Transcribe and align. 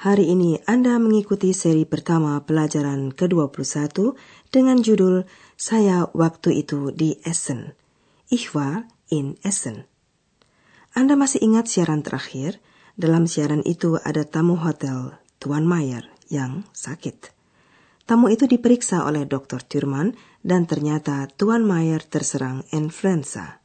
hari 0.00 0.32
ini 0.32 0.56
Anda 0.64 0.96
mengikuti 0.96 1.52
seri 1.52 1.84
pertama 1.84 2.40
pelajaran 2.40 3.12
ke-21 3.12 4.16
dengan 4.48 4.80
judul 4.80 5.28
Saya 5.60 6.08
Waktu 6.16 6.64
Itu 6.64 6.88
di 6.88 7.20
Essen. 7.20 7.76
Ich 8.32 8.56
war 8.56 8.88
in 9.12 9.36
Essen. 9.44 9.84
Anda 10.96 11.20
masih 11.20 11.44
ingat 11.44 11.68
siaran 11.68 12.00
terakhir? 12.00 12.64
Dalam 12.96 13.28
siaran 13.28 13.60
itu 13.68 14.00
ada 14.00 14.24
tamu 14.24 14.56
hotel, 14.56 15.20
Tuan 15.36 15.68
Mayer, 15.68 16.08
yang 16.32 16.64
sakit. 16.72 17.36
Tamu 18.08 18.32
itu 18.32 18.48
diperiksa 18.48 19.04
oleh 19.04 19.28
Dr. 19.28 19.60
Thurman 19.60 20.16
dan 20.40 20.64
ternyata 20.64 21.28
Tuan 21.28 21.62
Mayer 21.68 22.00
terserang 22.00 22.64
influenza. 22.72 23.60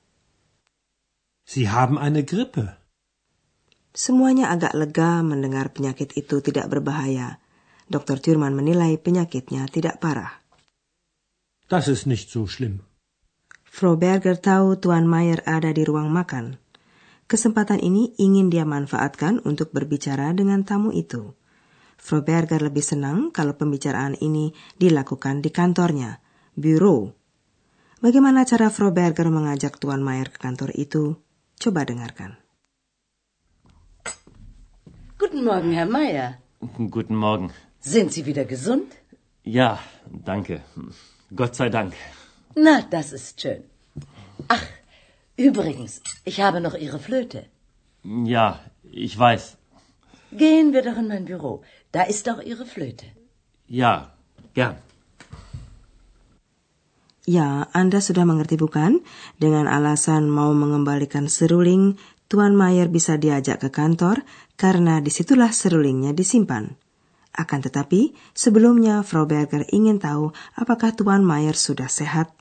Sie 1.47 1.71
haben 1.71 1.95
eine 1.95 2.27
Grippe. 2.27 2.84
Semuanya 3.95 4.51
agak 4.51 4.75
lega 4.75 5.23
mendengar 5.23 5.71
penyakit 5.71 6.11
itu 6.19 6.43
tidak 6.43 6.67
berbahaya. 6.67 7.39
Dr. 7.87 8.19
Thurman 8.19 8.51
menilai 8.51 8.99
penyakitnya 8.99 9.71
tidak 9.71 10.03
parah. 10.03 10.43
Das 11.71 11.87
ist 11.87 12.03
nicht 12.03 12.27
so 12.27 12.43
schlimm. 12.43 12.83
Frau 13.63 13.95
Berger 13.95 14.35
tahu 14.35 14.75
Tuan 14.83 15.07
Mayer 15.07 15.39
ada 15.47 15.71
di 15.71 15.87
ruang 15.87 16.11
makan. 16.11 16.59
Kesempatan 17.25 17.79
ini 17.79 18.11
ingin 18.19 18.51
dia 18.51 18.67
manfaatkan 18.67 19.39
untuk 19.47 19.71
berbicara 19.71 20.35
dengan 20.35 20.67
tamu 20.67 20.91
itu. 20.91 21.31
Frau 21.95 22.21
Berger 22.21 22.61
lebih 22.61 22.83
senang 22.83 23.31
kalau 23.31 23.55
pembicaraan 23.55 24.19
ini 24.19 24.51
dilakukan 24.77 25.39
di 25.39 25.49
kantornya, 25.55 26.19
bureau. 26.53 27.15
Bagaimana 28.03 28.43
cara 28.43 28.67
Frau 28.67 28.91
Berger 28.91 29.31
mengajak 29.31 29.79
Tuan 29.79 30.03
Mayer 30.03 30.29
ke 30.29 30.37
kantor 30.37 30.75
itu? 30.75 31.15
Coba 31.57 31.87
dengarkan. 31.87 32.44
Guten 35.35 35.47
Morgen, 35.47 35.73
Herr 35.73 35.85
Meier. 35.85 36.37
Guten 36.95 37.15
Morgen. 37.17 37.51
Sind 37.81 38.13
Sie 38.13 38.25
wieder 38.25 38.45
gesund? 38.45 38.89
Ja, 39.43 39.79
danke. 40.25 40.61
Gott 41.35 41.55
sei 41.55 41.67
Dank. 41.67 41.91
Na, 42.55 42.75
das 42.89 43.11
ist 43.11 43.41
schön. 43.41 43.63
Ach, 44.47 44.65
übrigens, 45.35 46.01
ich 46.23 46.39
habe 46.39 46.61
noch 46.61 46.75
Ihre 46.75 46.99
Flöte. 46.99 47.47
Ja, 48.03 48.61
ich 48.89 49.19
weiß. 49.19 49.57
Gehen 50.31 50.71
wir 50.71 50.83
doch 50.83 50.97
in 51.03 51.09
mein 51.09 51.25
Büro. 51.25 51.63
Da 51.91 52.03
ist 52.03 52.27
doch 52.27 52.41
Ihre 52.41 52.65
Flöte. 52.65 53.07
Ja, 53.67 54.13
gern. 54.53 54.77
Ya, 57.25 57.67
Anda 57.73 57.99
sudah 58.05 58.21
mengerti 58.21 58.53
bukan? 58.53 59.01
Dengan 59.41 59.65
alasan 59.65 60.29
mau 60.29 60.53
mengembalikan 60.53 61.25
seruling, 61.25 61.97
Tuan 62.25 62.57
Mayer 62.57 62.89
bisa 62.89 63.21
diajak 63.21 63.61
ke 63.61 63.69
kantor 63.69 64.25
karena 64.57 64.97
di 64.97 65.13
situlah 65.13 65.53
serulingnya 65.53 66.11
disimpan. 66.11 66.73
Akan 67.35 67.59
tetapi, 67.59 68.15
sebelumnya 68.31 69.03
Frau 69.03 69.27
Berger 69.27 69.67
ingin 69.69 69.99
tahu 69.99 70.31
apakah 70.55 70.95
Tuan 70.95 71.21
Mayer 71.21 71.53
sudah 71.53 71.91
sehat. 71.91 72.31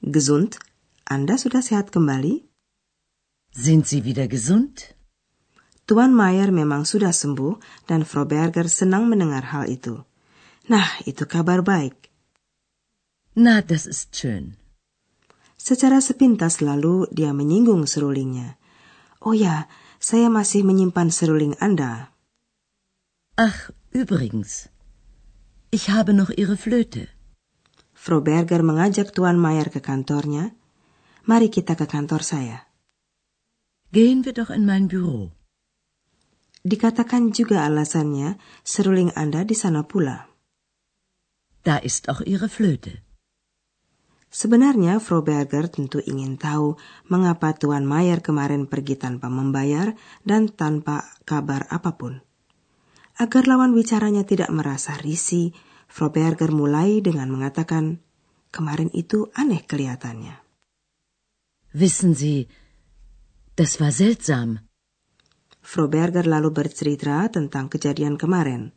Gesund? 0.00 0.56
Anda 1.04 1.36
sudah 1.36 1.60
sehat 1.60 1.92
kembali? 1.92 2.46
Sind 3.52 3.84
Sie 3.84 4.00
wieder 4.00 4.26
gesund? 4.30 4.94
Tuan 5.84 6.16
Mayer 6.16 6.48
memang 6.48 6.88
sudah 6.88 7.12
sembuh 7.12 7.84
dan 7.84 8.08
Frau 8.08 8.24
Berger 8.24 8.72
senang 8.72 9.04
mendengar 9.04 9.52
hal 9.52 9.68
itu. 9.68 10.00
Nah, 10.72 10.88
itu 11.04 11.28
kabar 11.28 11.60
baik. 11.60 12.08
Na, 13.36 13.60
das 13.60 13.84
ist 13.84 14.14
schön. 14.16 14.56
Secara 15.60 16.00
sepintas 16.00 16.64
lalu 16.64 17.04
dia 17.12 17.36
menyinggung 17.36 17.84
serulingnya. 17.84 18.56
Oh 19.24 19.32
ya, 19.32 19.72
saya 19.96 20.28
masih 20.28 20.68
menyimpan 20.68 21.08
seruling 21.08 21.56
Anda. 21.56 22.12
Ach, 23.40 23.72
übrigens, 23.88 24.68
ich 25.72 25.88
habe 25.88 26.12
noch 26.12 26.28
Ihre 26.28 26.60
Flöte. 26.60 27.08
Frau 27.96 28.20
Berger 28.20 28.60
mengajak 28.60 29.16
Tuan 29.16 29.40
Mayer 29.40 29.72
ke 29.72 29.80
kantornya. 29.80 30.52
Mari 31.24 31.48
kita 31.48 31.72
ke 31.72 31.88
kantor 31.88 32.20
saya. 32.20 32.68
Gehen 33.96 34.28
wir 34.28 34.36
doch 34.36 34.52
in 34.52 34.68
mein 34.68 34.92
Büro. 34.92 35.32
Dikatakan 36.60 37.32
juga 37.32 37.64
alasannya, 37.64 38.36
seruling 38.60 39.16
Anda 39.16 39.48
di 39.48 39.56
sana 39.56 39.88
pula. 39.88 40.28
Da 41.64 41.80
ist 41.80 42.12
auch 42.12 42.20
Ihre 42.20 42.52
Flöte. 42.52 43.03
Sebenarnya 44.34 44.98
Frau 44.98 45.22
Berger 45.22 45.70
tentu 45.70 46.02
ingin 46.02 46.34
tahu 46.34 46.74
mengapa 47.06 47.54
Tuan 47.54 47.86
Mayer 47.86 48.18
kemarin 48.18 48.66
pergi 48.66 48.98
tanpa 48.98 49.30
membayar 49.30 49.94
dan 50.26 50.50
tanpa 50.50 51.06
kabar 51.22 51.70
apa 51.70 51.94
pun. 51.94 52.18
Agar 53.14 53.46
lawan 53.46 53.78
bicaranya 53.78 54.26
tidak 54.26 54.50
merasa 54.50 54.98
risih, 54.98 55.54
Frau 55.86 56.10
Berger 56.10 56.50
mulai 56.50 56.98
dengan 56.98 57.30
mengatakan, 57.30 58.02
kemarin 58.50 58.90
itu 58.90 59.30
aneh 59.38 59.62
kelihatannya. 59.62 60.42
Wissen 61.78 62.18
Sie, 62.18 62.50
das 63.54 63.78
war 63.78 63.94
seltsam. 63.94 64.66
Frau 65.62 65.86
Berger 65.86 66.26
lalu 66.26 66.50
bercerita 66.50 67.22
tentang 67.30 67.70
kejadian 67.70 68.18
kemarin. 68.18 68.74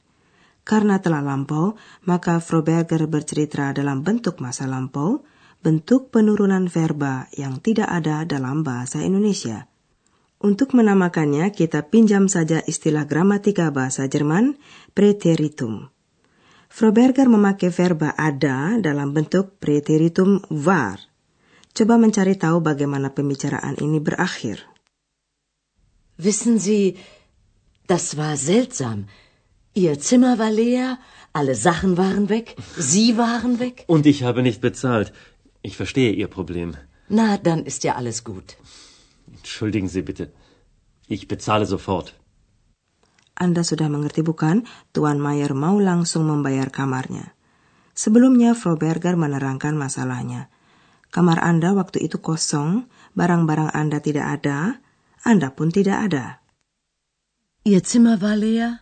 Karena 0.61 1.01
telah 1.01 1.25
lampau, 1.25 1.73
maka 2.05 2.37
Frau 2.45 2.61
Berger 2.61 3.09
bercerita 3.09 3.73
dalam 3.73 4.05
bentuk 4.05 4.37
masa 4.37 4.69
lampau, 4.69 5.25
bentuk 5.61 6.13
penurunan 6.13 6.69
verba 6.69 7.27
yang 7.33 7.59
tidak 7.59 7.89
ada 7.89 8.23
dalam 8.23 8.61
bahasa 8.61 9.01
Indonesia. 9.01 9.65
Untuk 10.37 10.77
menamakannya, 10.77 11.49
kita 11.49 11.89
pinjam 11.89 12.29
saja 12.29 12.61
istilah 12.61 13.09
gramatika 13.09 13.73
bahasa 13.73 14.05
Jerman, 14.05 14.53
preteritum. 14.93 15.89
Frau 16.69 16.93
Berger 16.93 17.25
memakai 17.25 17.73
verba 17.73 18.13
ada 18.13 18.77
dalam 18.77 19.17
bentuk 19.17 19.57
preteritum 19.57 20.45
war. 20.53 21.01
Coba 21.73 21.97
mencari 21.97 22.37
tahu 22.37 22.61
bagaimana 22.61 23.17
pembicaraan 23.17 23.81
ini 23.81 23.97
berakhir. 23.97 24.61
Wissen 26.17 26.61
Sie, 26.61 26.97
das 27.89 28.17
war 28.17 28.37
seltsam. 28.37 29.09
Ihr 29.73 29.97
Zimmer 29.97 30.37
war 30.37 30.49
leer, 30.49 30.97
alle 31.33 31.53
Sachen 31.53 31.97
waren 31.97 32.29
weg, 32.29 32.57
Sie 32.77 33.17
waren 33.17 33.61
weg. 33.61 33.85
Und 33.85 34.05
ich 34.05 34.21
habe 34.21 34.41
nicht 34.41 34.61
bezahlt. 34.61 35.13
Ich 35.67 35.75
verstehe 35.81 36.13
Ihr 36.21 36.29
Problem. 36.37 36.69
Na, 37.17 37.27
dann 37.47 37.61
ist 37.69 37.83
ja 37.83 37.91
alles 37.99 38.23
gut. 38.23 38.47
Entschuldigen 39.37 39.89
Sie 39.93 40.03
bitte. 40.09 40.25
Ich 41.15 41.27
bezahle 41.27 41.65
sofort. 41.65 42.07
Anda 43.35 43.61
sudah 43.67 43.89
mengerti 43.91 44.21
bukan? 44.23 44.63
Tuan 44.95 45.19
Mayer 45.25 45.53
mau 45.53 45.75
langsung 45.89 46.23
membayar 46.31 46.69
kamarnya. 46.71 47.25
Sebelumnya 48.03 48.55
Frau 48.55 48.75
Berger 48.79 49.15
menerangkan 49.19 49.75
masalahnya. 49.75 50.47
Kamar 51.11 51.43
Anda 51.43 51.75
waktu 51.75 52.07
itu 52.07 52.17
kosong, 52.23 52.87
barang-barang 53.19 53.71
Anda 53.81 53.99
tidak 53.99 54.25
ada, 54.39 54.79
Anda 55.27 55.51
pun 55.51 55.69
tidak 55.69 55.97
ada. 56.07 56.25
Ihr 57.67 57.83
Zimmer 57.83 58.21
war 58.23 58.39
leer, 58.39 58.79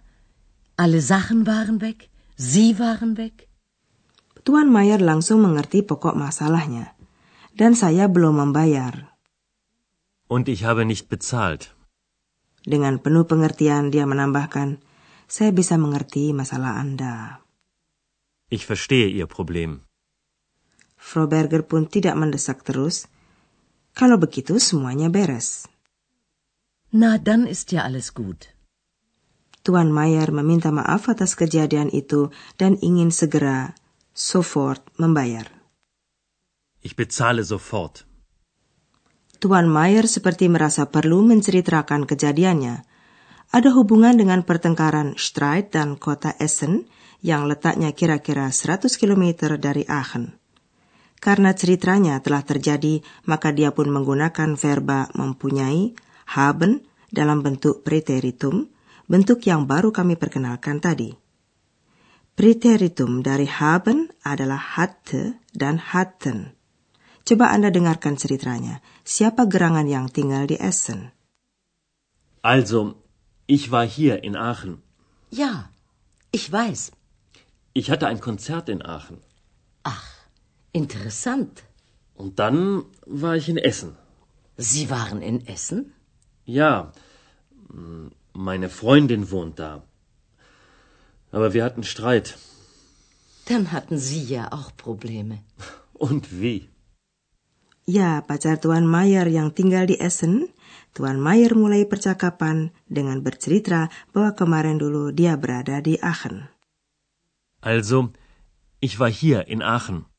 alle 0.78 1.02
Sachen 1.02 1.50
waren 1.50 1.82
weg, 1.82 2.10
Sie 2.38 2.78
waren 2.78 3.18
weg. 3.18 3.45
Tuan 4.46 4.70
Mayer 4.70 5.02
langsung 5.02 5.42
mengerti 5.42 5.82
pokok 5.82 6.14
masalahnya. 6.14 6.94
Dan 7.58 7.74
saya 7.74 8.06
belum 8.06 8.46
membayar. 8.46 9.18
Und 10.30 10.46
ich 10.46 10.62
habe 10.62 10.86
nicht 10.86 11.10
bezahlt. 11.10 11.74
Dengan 12.62 13.02
penuh 13.02 13.26
pengertian 13.26 13.90
dia 13.90 14.06
menambahkan, 14.06 14.86
saya 15.26 15.50
bisa 15.50 15.82
mengerti 15.82 16.30
masalah 16.30 16.78
Anda. 16.78 17.42
Ich 18.54 18.70
verstehe 18.70 19.10
Ihr 19.10 19.26
Problem. 19.26 19.82
Frau 20.94 21.26
Berger 21.26 21.66
pun 21.66 21.90
tidak 21.90 22.14
mendesak 22.14 22.62
terus. 22.62 23.10
Kalau 23.98 24.22
begitu 24.22 24.62
semuanya 24.62 25.10
beres. 25.10 25.66
Na, 26.94 27.18
dann 27.18 27.50
ist 27.50 27.74
ja 27.74 27.82
alles 27.82 28.14
gut. 28.14 28.54
Tuan 29.66 29.90
Mayer 29.90 30.30
meminta 30.30 30.70
maaf 30.70 31.10
atas 31.10 31.34
kejadian 31.34 31.90
itu 31.90 32.30
dan 32.62 32.78
ingin 32.86 33.10
segera 33.10 33.74
sofort 34.16 34.80
membayar. 34.96 35.52
Ich 36.80 36.96
bezahle 36.96 37.44
sofort. 37.44 38.08
Tuan 39.44 39.68
Mayer 39.68 40.08
seperti 40.08 40.48
merasa 40.48 40.88
perlu 40.88 41.22
menceritakan 41.28 42.08
kejadiannya. 42.08 42.88
ada 43.52 43.70
hubungan 43.76 44.18
dengan 44.18 44.42
pertengkaran 44.42 45.20
Streit 45.20 45.76
dan 45.76 46.00
kota 46.00 46.34
Essen 46.42 46.90
yang 47.22 47.46
letaknya 47.46 47.94
kira-kira 47.94 48.50
100 48.50 48.90
km 48.98 49.56
dari 49.60 49.86
Aachen. 49.86 50.38
Karena 51.22 51.56
ceritanya 51.58 52.22
telah 52.22 52.44
terjadi, 52.46 53.02
maka 53.26 53.50
dia 53.50 53.74
pun 53.74 53.90
menggunakan 53.90 54.54
verba 54.60 55.10
mempunyai, 55.16 55.96
haben, 56.38 56.86
dalam 57.10 57.42
bentuk 57.42 57.82
preteritum, 57.82 58.70
bentuk 59.10 59.42
yang 59.48 59.66
baru 59.66 59.90
kami 59.90 60.20
perkenalkan 60.20 60.84
tadi. 60.84 61.25
Preteritum 62.36 63.24
dari 63.24 63.48
haben 63.48 64.12
adalah 64.20 64.60
hatte 64.76 65.40
dan 65.56 65.80
hatten. 65.80 66.52
Coba 67.24 67.56
Anda 67.56 67.72
dengarkan 67.72 68.20
ceritanya. 68.20 68.84
Siapa 69.08 69.48
gerangan 69.48 69.88
yang 69.88 70.12
tinggal 70.12 70.44
di 70.44 70.60
Essen? 70.60 71.16
Also, 72.44 73.00
ich 73.48 73.72
war 73.72 73.88
hier 73.88 74.22
in 74.28 74.36
Aachen. 74.36 74.84
Ja, 75.32 75.72
ich 76.36 76.52
weiß. 76.52 76.92
Ich 77.72 77.90
hatte 77.90 78.12
ein 78.12 78.20
Konzert 78.20 78.68
in 78.68 78.84
Aachen. 78.84 79.24
Ach, 79.88 80.06
interessant. 80.76 81.64
Und 82.20 82.38
dann 82.38 82.84
war 83.08 83.36
ich 83.40 83.48
in 83.48 83.58
Essen. 83.58 83.96
Sie 84.58 84.90
waren 84.90 85.22
in 85.24 85.48
Essen? 85.48 85.96
Ja, 86.44 86.92
meine 88.34 88.70
Freundin 88.70 89.32
wohnt 89.32 89.58
da. 89.58 89.84
Aber 91.36 91.52
wir 91.52 91.64
hatten 91.68 91.84
Streit. 91.84 92.40
Dann 93.52 93.72
hatten 93.76 94.00
Sie 94.00 94.24
ja 94.24 94.44
auch 94.56 94.72
Probleme. 94.86 95.44
Und 96.08 96.24
wie? 96.42 96.70
Ya, 97.86 98.24
pacar 98.26 98.58
Tuan 98.58 98.88
Mayer 98.90 99.28
yang 99.30 99.54
tinggal 99.54 99.86
di 99.86 100.02
Essen, 100.02 100.50
Tuan 100.98 101.22
Mayer 101.22 101.54
mulai 101.54 101.86
percakapan 101.86 102.74
dengan 102.90 103.22
bercerita 103.22 103.94
bahwa 104.10 104.34
kemarin 104.34 104.82
dulu 104.82 105.14
dia 105.14 105.38
berada 105.38 105.84
di 105.86 106.02
Aachen. 106.02 106.50
Also, 107.62 108.10
ich 108.82 108.98
war 108.98 109.12
hier 109.12 109.46
in 109.46 109.62
Aachen. 109.62 110.10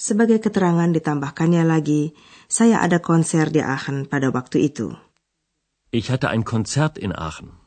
Sebagai 0.00 0.40
keterangan 0.40 0.88
ditambahkannya 0.96 1.60
lagi, 1.68 2.16
saya 2.48 2.80
ada 2.80 3.04
konser 3.04 3.52
di 3.52 3.60
Aachen 3.60 4.08
pada 4.08 4.32
waktu 4.32 4.72
itu. 4.72 4.96
Ich 5.92 6.08
hatte 6.08 6.32
ein 6.32 6.48
Konzert 6.48 6.96
in 6.96 7.12
Aachen. 7.12 7.59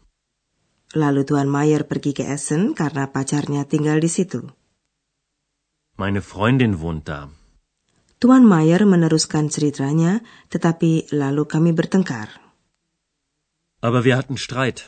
Lalu 0.93 1.25
Tuan 1.25 1.49
Mayer 1.49 1.89
pergi 1.89 2.13
ke 2.13 2.21
Essen 2.29 2.77
karena 2.77 3.09
pacarnya 3.09 3.65
tinggal 3.65 3.97
di 3.97 4.09
situ. 4.09 4.45
Meine 5.97 6.21
Freundin 6.21 6.77
wohnt 6.77 7.09
da. 7.09 7.29
Tuan 8.21 8.45
Mayer 8.45 8.85
meneruskan 8.85 9.49
ceritanya, 9.49 10.21
tetapi 10.53 11.09
lalu 11.13 11.49
kami 11.49 11.73
bertengkar. 11.73 12.29
Aber 13.81 14.05
wir 14.05 14.15
hatten 14.15 14.37
Streit. 14.37 14.87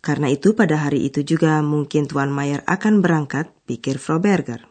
Karena 0.00 0.30
itu 0.30 0.54
pada 0.54 0.78
hari 0.78 1.10
itu 1.10 1.26
juga 1.26 1.58
mungkin 1.62 2.06
Tuan 2.06 2.30
Mayer 2.30 2.62
akan 2.66 3.02
berangkat, 3.02 3.50
pikir 3.66 3.98
Frau 3.98 4.22
Berger. 4.22 4.62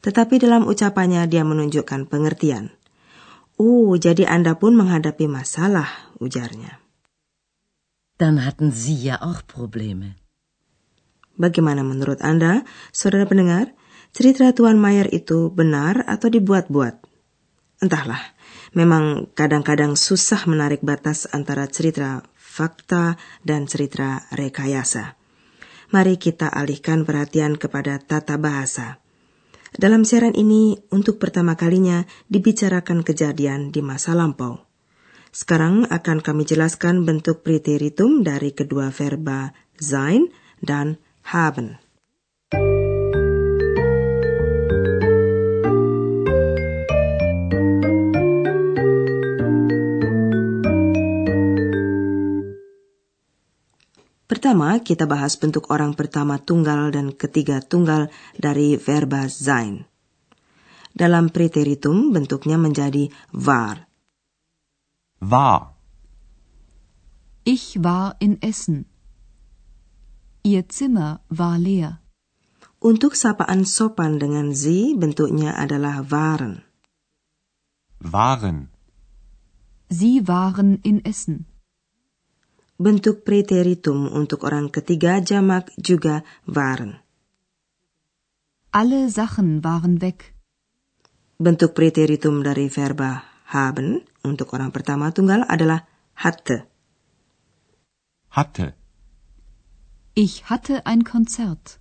Tetapi 0.00 0.40
dalam 0.40 0.64
ucapannya 0.64 1.28
dia 1.28 1.44
menunjukkan 1.44 2.08
pengertian. 2.08 2.72
Oh, 3.60 3.94
jadi 3.96 4.28
Anda 4.28 4.56
pun 4.56 4.74
menghadapi 4.76 5.28
masalah, 5.28 6.12
ujarnya. 6.18 6.83
Dann 8.14 8.46
hatten 8.46 8.70
Sie 8.70 8.94
ja 8.94 9.18
auch 9.22 9.42
Probleme. 9.42 10.14
Bagaimana 11.34 11.82
menurut 11.82 12.22
Anda, 12.22 12.62
saudara 12.94 13.26
pendengar? 13.26 13.74
Cerita 14.14 14.54
Tuan 14.54 14.78
Mayer 14.78 15.10
itu 15.10 15.50
benar 15.50 16.06
atau 16.06 16.30
dibuat-buat? 16.30 17.02
Entahlah, 17.82 18.22
memang 18.70 19.26
kadang-kadang 19.34 19.98
susah 19.98 20.46
menarik 20.46 20.78
batas 20.86 21.26
antara 21.34 21.66
cerita 21.66 22.22
fakta 22.38 23.18
dan 23.42 23.66
cerita 23.66 24.30
rekayasa. 24.30 25.18
Mari 25.90 26.14
kita 26.16 26.46
alihkan 26.46 27.02
perhatian 27.02 27.58
kepada 27.58 27.98
tata 27.98 28.38
bahasa. 28.38 29.02
Dalam 29.74 30.06
siaran 30.06 30.38
ini, 30.38 30.78
untuk 30.94 31.18
pertama 31.18 31.58
kalinya 31.58 32.06
dibicarakan 32.30 33.02
kejadian 33.02 33.74
di 33.74 33.82
masa 33.82 34.14
lampau. 34.14 34.63
Sekarang 35.34 35.82
akan 35.90 36.22
kami 36.22 36.46
jelaskan 36.46 37.02
bentuk 37.02 37.42
preteritum 37.42 38.22
dari 38.22 38.54
kedua 38.54 38.94
verba 38.94 39.50
sein 39.74 40.30
dan 40.62 40.94
haben. 41.26 41.82
Pertama, 54.30 54.78
kita 54.86 55.10
bahas 55.10 55.34
bentuk 55.34 55.66
orang 55.74 55.98
pertama 55.98 56.38
tunggal 56.38 56.94
dan 56.94 57.10
ketiga 57.10 57.58
tunggal 57.58 58.06
dari 58.38 58.78
verba 58.78 59.26
sein. 59.26 59.82
Dalam 60.94 61.34
preteritum 61.34 62.14
bentuknya 62.14 62.54
menjadi 62.54 63.10
var. 63.34 63.93
War. 65.20 65.74
Ich 67.44 67.82
war 67.82 68.16
in 68.18 68.40
Essen. 68.40 68.86
Ihr 70.42 70.68
Zimmer 70.68 71.20
war 71.28 71.58
leer. 71.58 72.00
Untuk 72.80 73.16
sapaan 73.16 73.64
sopan 73.64 74.20
dengan 74.20 74.52
sie 74.52 74.96
bentuknya 74.96 75.56
adalah 75.56 76.04
waren. 76.08 76.64
Waren. 78.00 78.68
Sie 79.88 80.24
waren 80.28 80.80
in 80.84 81.00
Essen. 81.04 81.48
Bentuk 82.76 83.24
preteritum 83.24 84.08
untuk 84.08 84.44
orang 84.44 84.68
ketiga 84.68 85.20
jamak 85.20 85.72
juga 85.80 86.24
waren. 86.44 87.00
Alle 88.72 89.08
Sachen 89.08 89.64
waren 89.64 90.00
weg. 90.00 90.36
Bentuk 91.40 91.72
preteritum 91.72 92.44
dari 92.44 92.68
verba 92.68 93.33
haben 93.48 94.02
untuk 94.24 94.56
orang 94.56 94.72
pertama 94.72 95.12
tunggal 95.12 95.44
adalah 95.48 95.84
hatte. 96.16 96.66
Hatte. 98.32 98.74
Ich 100.14 100.50
hatte 100.50 100.86
ein 100.86 101.04
Konzert. 101.04 101.78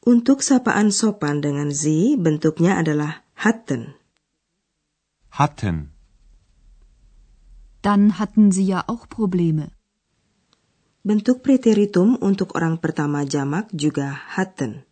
Untuk 0.00 0.40
sapaan 0.40 0.88
sopan 0.88 1.44
dengan 1.44 1.68
sie 1.68 2.16
bentuknya 2.16 2.80
adalah 2.80 3.20
hatten. 3.36 3.92
Hatten. 5.30 5.92
Dann 7.82 8.18
hatten 8.18 8.52
Sie 8.52 8.64
ja 8.64 8.84
auch 8.88 9.08
Probleme. 9.08 9.72
Bentuk 11.02 11.40
preteritum 11.40 12.16
untuk 12.16 12.56
orang 12.56 12.76
pertama 12.80 13.24
jamak 13.24 13.72
juga 13.72 14.20
hatten. 14.36 14.84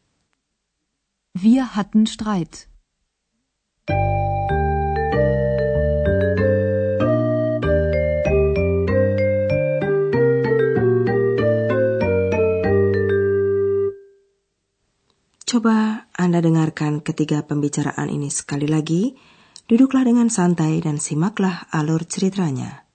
Wir 1.37 1.77
hatten 1.77 2.09
Streit. 2.09 2.68
Coba 15.59 16.07
Anda 16.15 16.39
dengarkan 16.39 17.03
ketiga 17.03 17.43
pembicaraan 17.43 18.15
ini 18.15 18.31
sekali 18.31 18.71
lagi. 18.71 19.19
Duduklah 19.67 20.07
dengan 20.07 20.31
santai 20.31 20.79
dan 20.79 21.03
simaklah 21.03 21.67
alur 21.75 22.07
ceritanya. 22.07 22.87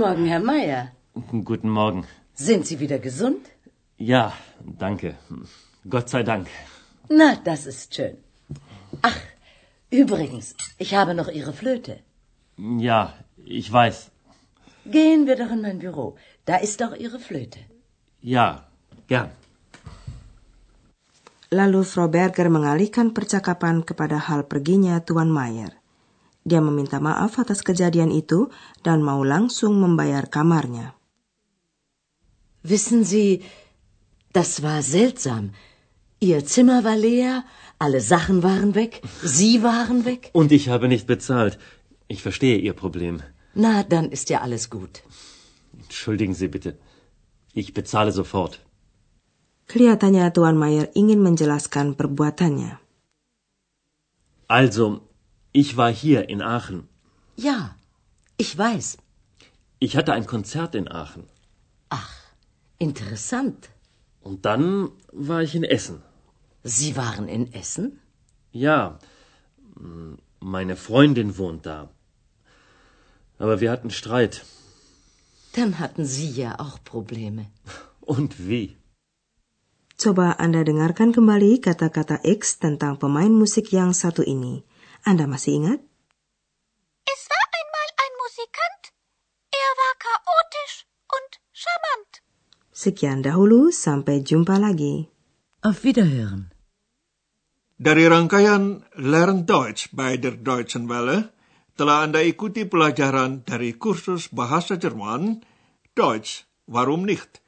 Morgen, 0.00 0.26
Herr 0.32 0.40
Meier. 0.40 0.82
Guten 1.50 1.70
Morgen. 1.78 2.02
Sind 2.34 2.66
Sie 2.66 2.78
wieder 2.80 2.98
gesund? 2.98 3.42
Ja, 3.98 4.32
danke. 4.84 5.08
Gott 5.94 6.08
sei 6.08 6.22
Dank. 6.22 6.46
Na, 7.18 7.28
das 7.48 7.66
ist 7.66 7.94
schön. 7.94 8.16
Ach, 9.02 9.20
übrigens, 9.90 10.54
ich 10.78 10.94
habe 10.94 11.12
noch 11.14 11.28
Ihre 11.28 11.52
Flöte. 11.52 11.98
Ja, 12.88 13.00
ich 13.58 13.70
weiß. 13.70 14.10
Gehen 14.86 15.26
wir 15.26 15.36
doch 15.36 15.52
in 15.56 15.60
mein 15.60 15.78
Büro. 15.84 16.16
Da 16.46 16.56
ist 16.56 16.80
doch 16.80 16.94
Ihre 16.96 17.20
Flöte. 17.26 17.60
Ja, 18.22 18.46
gern. 19.06 19.30
Lalu 21.50 21.82
Frau 21.92 22.08
Berger 22.08 22.48
mengalihkan 22.48 23.12
percakapan 23.12 23.84
kepada 23.84 24.28
hal 24.28 24.44
perginya 24.44 25.04
Tuan 25.04 25.30
Mayer. 25.30 25.79
Dia 26.44 26.60
meminta 26.60 26.98
maaf 27.00 27.38
atas 27.38 27.60
kejadian 27.60 28.10
itu 28.10 28.48
dan 28.82 29.04
mau 29.04 29.20
langsung 29.24 29.76
membayar 29.76 30.24
kamarnya. 30.26 30.96
Wissen 32.62 33.04
Sie, 33.04 33.42
das 34.32 34.62
war 34.62 34.82
seltsam. 34.82 35.52
Ihr 36.20 36.44
Zimmer 36.44 36.84
war 36.84 36.96
leer, 36.96 37.44
alle 37.78 38.00
Sachen 38.00 38.42
waren 38.42 38.74
weg, 38.74 39.00
Sie 39.24 39.62
waren 39.62 40.04
weg. 40.04 40.30
Und 40.40 40.52
ich 40.52 40.68
habe 40.68 40.88
nicht 40.88 41.06
bezahlt. 41.06 41.58
Ich 42.08 42.22
verstehe 42.22 42.58
Ihr 42.58 42.74
Problem. 42.74 43.22
Na, 43.54 43.82
dann 43.82 44.10
ist 44.10 44.28
ja 44.30 44.40
alles 44.40 44.68
gut. 44.68 45.02
Entschuldigen 45.82 46.34
Sie 46.34 46.48
bitte. 46.48 46.76
Ich 47.54 47.72
bezahle 47.74 48.12
sofort. 48.12 48.60
Kelihatannya 49.66 50.32
Tuan 50.34 50.58
Mayer 50.58 50.88
ingin 50.94 51.22
menjelaskan 51.22 51.94
perbuatannya. 51.94 52.78
Also, 54.48 55.00
ich 55.52 55.76
war 55.76 55.92
hier 55.92 56.28
in 56.28 56.42
Aachen. 56.42 56.88
Ja, 57.36 57.74
ich 58.36 58.56
weiß. 58.56 58.98
Ich 59.78 59.96
hatte 59.96 60.12
ein 60.12 60.26
Konzert 60.26 60.74
in 60.74 60.88
Aachen. 60.88 61.24
Ach, 61.88 62.14
interessant. 62.78 63.70
Und 64.20 64.44
dann 64.44 64.90
war 65.12 65.42
ich 65.42 65.54
in 65.54 65.64
Essen. 65.64 66.02
Sie 66.62 66.96
waren 66.96 67.26
in 67.28 67.52
Essen? 67.52 67.98
Ja, 68.52 68.98
meine 70.40 70.76
Freundin 70.76 71.38
wohnt 71.38 71.64
da. 71.64 71.88
Aber 73.38 73.60
wir 73.60 73.70
hatten 73.70 73.90
Streit. 73.90 74.44
Dann 75.54 75.78
hatten 75.78 76.04
Sie 76.04 76.28
ja 76.28 76.60
auch 76.60 76.76
Probleme. 76.84 77.46
Und 78.00 78.46
wie? 78.48 78.76
Coba 79.96 80.32
Anda 80.40 80.64
dengarkan 80.64 81.12
kembali 81.12 81.60
kata-kata 81.60 82.20
X 82.24 82.58
tentang 82.58 82.96
pemain 82.96 83.32
musik 83.32 83.72
yang 83.72 83.92
satu 83.92 84.22
ini. 84.22 84.64
Anda 85.04 85.24
masih 85.24 85.60
ingat? 85.60 85.80
Es 87.08 87.20
war 87.28 87.46
einmal 87.50 87.88
ein 88.00 88.12
Musikant. 88.20 88.82
Er 89.50 89.70
war 89.76 89.94
chaotisch 89.98 90.76
und 91.08 91.30
charmant. 91.52 92.12
Sekian 92.70 93.20
dahulu, 93.20 93.72
sampai 93.72 94.24
jumpa 94.24 94.60
lagi. 94.60 95.08
Auf 95.60 95.84
Wiederhören. 95.84 96.52
Dari 97.80 98.04
rangkaian 98.04 98.84
Learn 99.00 99.48
Deutsch 99.48 99.88
bei 99.96 100.20
der 100.20 100.36
Deutschen 100.36 100.88
Welle, 100.88 101.32
telah 101.80 102.04
Anda 102.04 102.20
ikuti 102.20 102.68
pelajaran 102.68 103.44
dari 103.48 103.76
kursus 103.76 104.28
bahasa 104.28 104.76
Jerman, 104.76 105.40
Deutsch, 105.96 106.44
warum 106.68 107.08
nicht? 107.08 107.40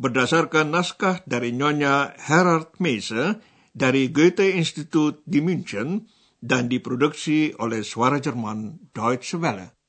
berdasarkan 0.00 0.72
naskah 0.72 1.20
dari 1.28 1.52
Nyonya 1.52 2.16
Herard 2.16 2.80
Meise 2.80 3.36
dari 3.76 4.08
Goethe 4.08 4.48
Institut 4.56 5.20
di 5.28 5.44
München 5.44 6.08
dan 6.40 6.66
diproduksi 6.66 7.52
oleh 7.60 7.84
Suara 7.84 8.16
Jerman 8.18 8.90
Deutsche 8.90 9.36
Welle. 9.36 9.79